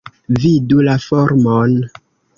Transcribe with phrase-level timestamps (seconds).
[0.45, 1.77] Vidu la formon.